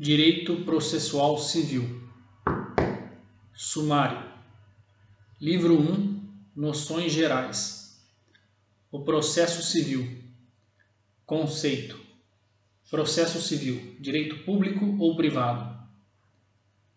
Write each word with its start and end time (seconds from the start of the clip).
Direito 0.00 0.64
Processual 0.64 1.38
Civil. 1.38 2.08
Sumário. 3.52 4.30
Livro 5.40 5.76
1 5.76 6.22
Noções 6.54 7.10
Gerais. 7.10 8.00
O 8.92 9.02
Processo 9.02 9.60
Civil. 9.60 10.22
Conceito: 11.26 11.98
Processo 12.88 13.40
Civil: 13.40 13.96
Direito 13.98 14.44
público 14.44 14.96
ou 15.00 15.16
privado? 15.16 15.76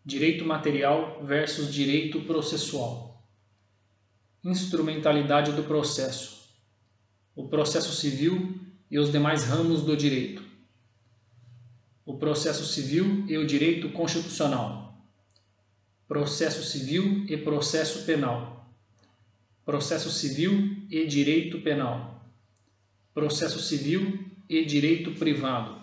Direito 0.06 0.46
material 0.46 1.26
versus 1.26 1.74
direito 1.74 2.22
processual. 2.22 3.28
Instrumentalidade 4.44 5.54
do 5.54 5.64
processo. 5.64 6.48
O 7.36 7.50
processo 7.50 7.94
civil 7.94 8.60
e 8.92 9.00
os 9.00 9.12
demais 9.12 9.44
ramos 9.44 9.82
do 9.82 9.98
direito 9.98 10.51
o 12.12 12.18
processo 12.18 12.66
civil 12.66 13.26
e 13.30 13.38
o 13.38 13.48
direito 13.48 13.90
constitucional, 13.90 15.02
processo 16.06 16.62
civil 16.62 17.26
e 17.30 17.38
processo 17.38 18.04
penal, 18.04 18.70
processo 19.64 20.12
civil 20.12 20.86
e 20.90 21.06
direito 21.06 21.62
penal, 21.62 22.30
processo 23.14 23.60
civil 23.60 24.30
e 24.50 24.66
direito 24.66 25.12
privado, 25.12 25.82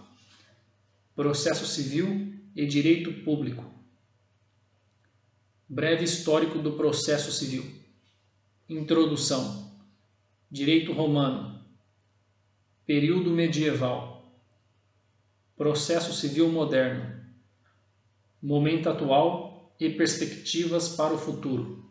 processo 1.16 1.64
civil 1.64 2.30
e 2.54 2.66
direito 2.66 3.10
público. 3.24 3.64
Breve 5.66 6.04
histórico 6.04 6.58
do 6.58 6.72
processo 6.72 7.32
civil. 7.32 7.64
Introdução. 8.68 9.70
Direito 10.50 10.92
romano. 10.92 11.62
Período 12.86 13.30
medieval 13.30 14.17
Processo 15.58 16.12
Civil 16.12 16.48
Moderno. 16.52 17.20
Momento 18.40 18.88
atual 18.88 19.74
e 19.80 19.90
perspectivas 19.90 20.90
para 20.90 21.12
o 21.12 21.18
futuro. 21.18 21.84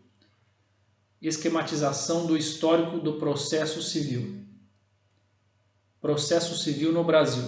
Esquematização 1.22 2.26
do 2.26 2.38
histórico 2.38 2.98
do 3.02 3.20
processo 3.20 3.84
civil. 3.84 4.42
Processo 6.00 6.56
civil 6.56 6.94
no 6.94 7.04
Brasil. 7.04 7.44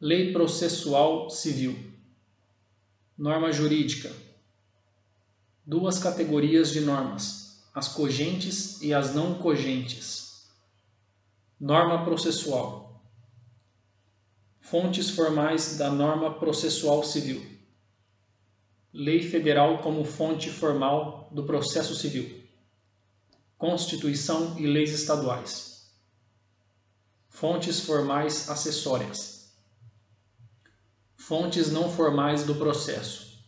Lei 0.00 0.32
processual 0.32 1.30
civil. 1.30 1.78
Norma 3.16 3.52
jurídica. 3.52 4.12
Duas 5.64 5.96
categorias 5.96 6.72
de 6.72 6.80
normas: 6.80 7.62
as 7.72 7.86
cogentes 7.86 8.82
e 8.82 8.92
as 8.92 9.14
não 9.14 9.34
cogentes. 9.34 10.50
Norma 11.60 12.04
processual 12.04 12.89
Fontes 14.60 15.10
formais 15.10 15.76
da 15.78 15.90
norma 15.90 16.38
processual 16.38 17.02
civil. 17.02 17.44
Lei 18.92 19.20
Federal 19.22 19.78
como 19.78 20.04
fonte 20.04 20.48
formal 20.48 21.28
do 21.32 21.44
processo 21.44 21.96
civil. 21.96 22.44
Constituição 23.56 24.56
e 24.58 24.66
leis 24.66 24.92
estaduais. 24.92 25.92
Fontes 27.28 27.80
formais 27.80 28.48
acessórias. 28.48 29.56
Fontes 31.16 31.72
não 31.72 31.90
formais 31.90 32.44
do 32.44 32.54
processo. 32.54 33.42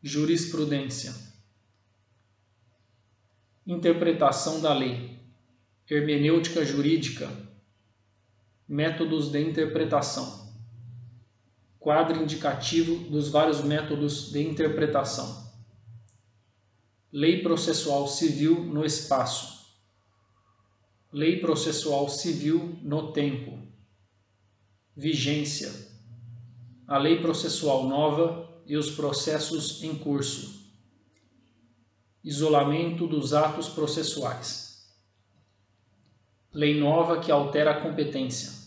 Jurisprudência. 0.00 1.12
Interpretação 3.66 4.60
da 4.60 4.72
lei. 4.72 5.18
Hermenêutica 5.90 6.64
jurídica. 6.64 7.28
Métodos 8.68 9.30
de 9.30 9.40
interpretação 9.40 10.41
quadro 11.82 12.22
indicativo 12.22 13.10
dos 13.10 13.28
vários 13.28 13.60
métodos 13.60 14.30
de 14.30 14.40
interpretação. 14.40 15.50
Lei 17.12 17.42
processual 17.42 18.06
civil 18.06 18.64
no 18.64 18.84
espaço. 18.84 19.66
Lei 21.12 21.40
processual 21.40 22.08
civil 22.08 22.78
no 22.82 23.12
tempo. 23.12 23.58
Vigência. 24.96 25.72
A 26.86 26.96
lei 26.98 27.20
processual 27.20 27.88
nova 27.88 28.62
e 28.64 28.76
os 28.76 28.92
processos 28.92 29.82
em 29.82 29.98
curso. 29.98 30.62
Isolamento 32.22 33.08
dos 33.08 33.34
atos 33.34 33.68
processuais. 33.68 34.86
Lei 36.52 36.78
nova 36.78 37.18
que 37.18 37.32
altera 37.32 37.72
a 37.72 37.80
competência 37.80 38.61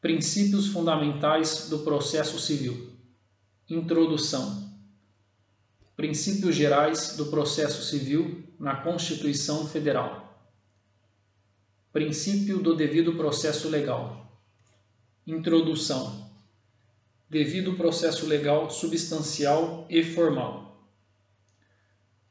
Princípios 0.00 0.68
fundamentais 0.68 1.68
do 1.68 1.80
processo 1.80 2.38
civil. 2.38 2.92
Introdução. 3.68 4.72
Princípios 5.96 6.54
gerais 6.54 7.16
do 7.16 7.26
processo 7.26 7.82
civil 7.82 8.44
na 8.60 8.76
Constituição 8.76 9.66
Federal. 9.66 10.40
Princípio 11.92 12.60
do 12.60 12.76
devido 12.76 13.16
processo 13.16 13.68
legal. 13.68 14.40
Introdução. 15.26 16.30
Devido 17.28 17.74
processo 17.74 18.24
legal 18.24 18.70
substancial 18.70 19.84
e 19.90 20.04
formal. 20.04 20.88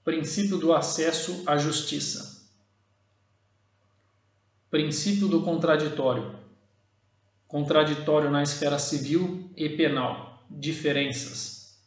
Princípio 0.06 0.58
do 0.58 0.72
acesso 0.72 1.44
à 1.46 1.58
justiça. 1.58 2.50
Princípio 4.70 5.28
do 5.28 5.44
contraditório 5.44 6.47
contraditório 7.48 8.30
na 8.30 8.44
esfera 8.44 8.78
civil 8.78 9.50
e 9.56 9.70
penal, 9.70 10.46
diferenças. 10.50 11.80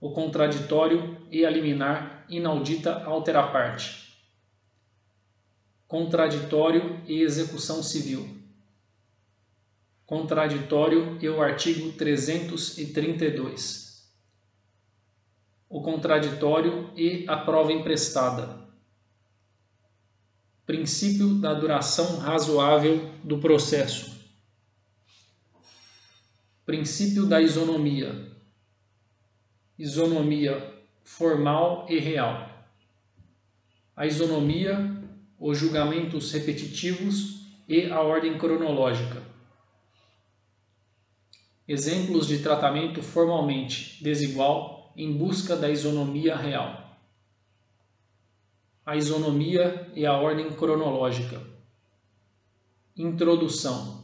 O 0.00 0.12
contraditório 0.12 1.18
e 1.30 1.44
a 1.44 1.50
liminar 1.50 2.24
inaudita 2.28 3.02
altera 3.04 3.48
parte. 3.48 4.14
Contraditório 5.88 7.00
e 7.06 7.20
execução 7.20 7.82
civil. 7.82 8.28
Contraditório 10.06 11.18
e 11.20 11.28
o 11.28 11.42
artigo 11.42 11.90
332. 11.92 14.08
O 15.68 15.82
contraditório 15.82 16.92
e 16.94 17.24
a 17.26 17.38
prova 17.38 17.72
emprestada. 17.72 18.62
Princípio 20.64 21.34
da 21.34 21.52
duração 21.54 22.18
razoável 22.18 23.10
do 23.24 23.38
processo 23.38 24.13
Princípio 26.66 27.26
da 27.26 27.42
isonomia. 27.42 28.32
Isonomia 29.78 30.74
formal 31.02 31.84
e 31.90 31.98
real. 31.98 32.48
A 33.94 34.06
isonomia, 34.06 34.98
os 35.38 35.58
julgamentos 35.58 36.32
repetitivos 36.32 37.44
e 37.68 37.90
a 37.90 38.00
ordem 38.00 38.38
cronológica. 38.38 39.22
Exemplos 41.68 42.26
de 42.26 42.38
tratamento 42.38 43.02
formalmente 43.02 44.02
desigual 44.02 44.90
em 44.96 45.12
busca 45.12 45.54
da 45.54 45.68
isonomia 45.68 46.34
real. 46.34 46.98
A 48.86 48.96
isonomia 48.96 49.92
e 49.94 50.06
a 50.06 50.16
ordem 50.16 50.50
cronológica. 50.50 51.42
Introdução. 52.96 54.02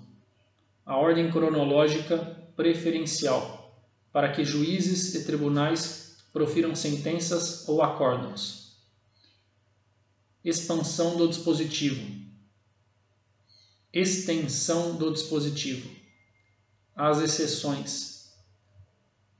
A 0.84 0.98
ordem 0.98 1.30
cronológica 1.30 2.36
preferencial, 2.60 3.74
para 4.12 4.30
que 4.30 4.44
juízes 4.44 5.14
e 5.14 5.24
tribunais 5.24 6.18
profiram 6.30 6.76
sentenças 6.76 7.66
ou 7.66 7.80
acórdãos. 7.80 8.76
Expansão 10.44 11.16
do 11.16 11.26
dispositivo. 11.26 12.06
Extensão 13.90 14.94
do 14.94 15.10
dispositivo. 15.10 15.88
As 16.94 17.22
exceções. 17.22 18.30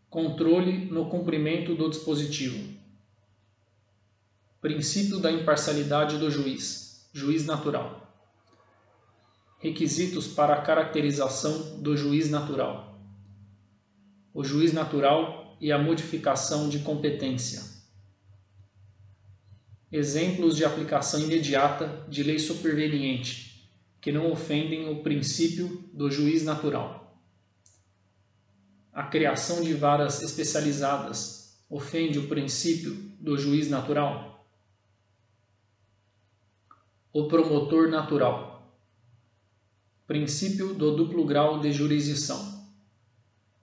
Controle 0.09 0.87
no 0.87 1.11
cumprimento 1.11 1.75
do 1.75 1.91
dispositivo. 1.91 2.75
Princípio 4.63 5.19
da 5.19 5.31
imparcialidade 5.31 6.17
do 6.17 6.31
juiz. 6.31 7.07
Juiz 7.13 7.45
natural. 7.45 8.01
Requisitos 9.59 10.27
para 10.27 10.55
a 10.55 10.63
caracterização 10.63 11.83
do 11.83 11.95
juiz 11.95 12.31
natural 12.31 12.90
o 14.33 14.45
juiz 14.45 14.73
natural 14.73 15.57
e 15.61 15.73
a 15.73 15.79
modificação 15.79 16.69
de 16.69 16.81
competência. 16.81 17.63
Exemplos 19.91 20.57
de 20.57 20.65
aplicação 20.65 21.21
imediata 21.21 22.07
de 22.09 22.23
lei 22.23 22.39
superveniente, 22.39 23.71
que 24.01 24.13
não 24.13 24.31
ofendem 24.31 24.89
o 24.89 25.03
princípio 25.03 25.85
do 25.93 26.11
juiz 26.11 26.45
natural. 26.45 27.21
A 28.93 29.05
criação 29.05 29.63
de 29.63 29.75
varas 29.75 30.23
especializadas 30.23 31.65
ofende 31.69 32.19
o 32.19 32.29
princípio 32.29 32.95
do 33.21 33.37
juiz 33.37 33.69
natural. 33.69 34.47
O 37.13 37.27
promotor 37.27 37.89
natural 37.89 38.51
Princípio 40.11 40.75
do 40.75 40.97
duplo 40.97 41.25
grau 41.25 41.61
de 41.61 41.73
jurisdição. 41.73 42.60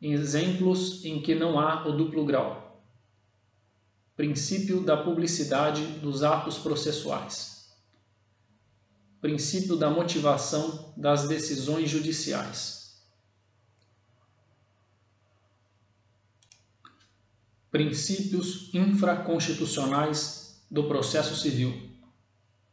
Exemplos 0.01 1.03
em 1.03 1.19
que 1.21 1.33
não 1.33 1.59
há 1.59 1.87
o 1.87 1.91
duplo 1.91 2.23
grau. 2.23 2.85
Princípio 4.15 4.81
da 4.81 4.95
publicidade 4.95 5.83
dos 5.99 6.21
atos 6.21 6.57
processuais. 6.57 7.75
Princípio 9.19 9.75
da 9.75 9.89
motivação 9.89 10.93
das 10.95 11.27
decisões 11.27 11.89
judiciais. 11.89 13.01
Princípios 17.71 18.73
infraconstitucionais 18.73 20.61
do 20.69 20.87
processo 20.87 21.35
civil. 21.35 21.89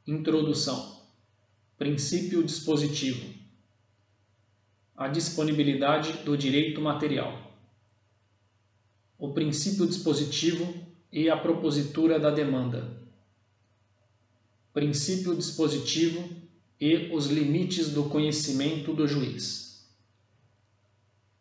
Introdução. 0.06 1.02
Princípio 1.78 2.44
dispositivo 2.44 3.43
a 4.96 5.08
disponibilidade 5.08 6.12
do 6.24 6.36
direito 6.36 6.80
material, 6.80 7.52
o 9.18 9.32
princípio 9.32 9.86
dispositivo 9.86 10.72
e 11.10 11.28
a 11.28 11.36
propositura 11.36 12.18
da 12.18 12.30
demanda, 12.30 13.02
princípio 14.72 15.34
dispositivo 15.34 16.28
e 16.80 17.12
os 17.12 17.26
limites 17.26 17.90
do 17.90 18.04
conhecimento 18.04 18.92
do 18.92 19.08
juiz, 19.08 19.84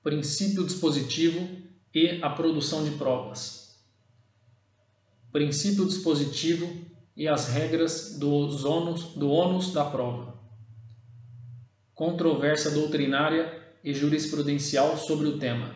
princípio 0.01 0.63
dispositivo 0.63 1.47
e 1.93 2.21
a 2.23 2.31
produção 2.31 2.83
de 2.83 2.97
provas, 2.97 3.79
princípio 5.31 5.85
dispositivo 5.85 6.85
e 7.15 7.27
as 7.27 7.49
regras 7.49 8.17
dos 8.17 8.65
ônus, 8.65 9.13
do 9.13 9.29
ônus 9.29 9.71
da 9.71 9.85
prova 9.85 10.42
controvérsia 11.93 12.71
doutrinária 12.71 13.61
e 13.83 13.93
jurisprudencial 13.93 14.97
sobre 14.97 15.27
o 15.27 15.37
tema. 15.37 15.75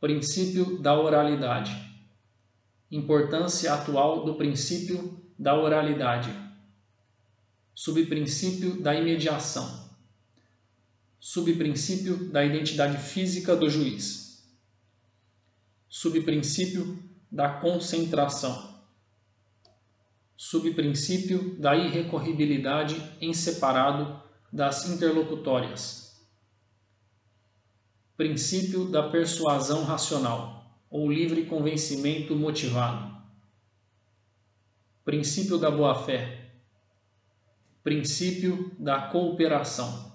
Princípio 0.00 0.78
da 0.78 0.98
oralidade. 0.98 1.72
Importância 2.90 3.72
atual 3.72 4.24
do 4.24 4.34
princípio 4.34 5.20
da 5.38 5.54
oralidade. 5.54 6.30
Subprincípio 7.74 8.80
da 8.80 8.94
imediação. 8.94 9.88
Subprincípio 11.18 12.30
da 12.30 12.44
identidade 12.44 12.98
física 12.98 13.54
do 13.56 13.68
juiz. 13.68 14.48
Subprincípio 15.88 16.98
da 17.30 17.48
concentração 17.60 18.69
subprincípio 20.42 21.54
da 21.60 21.76
irrecorribilidade 21.76 22.96
em 23.20 23.30
separado 23.34 24.22
das 24.50 24.88
interlocutórias. 24.88 26.18
Princípio 28.16 28.86
da 28.86 29.10
persuasão 29.10 29.84
racional 29.84 30.80
ou 30.88 31.12
livre 31.12 31.44
convencimento 31.44 32.34
motivado. 32.34 33.14
Princípio 35.04 35.58
da 35.58 35.70
boa-fé. 35.70 36.52
Princípio 37.84 38.74
da 38.78 39.08
cooperação. 39.08 40.09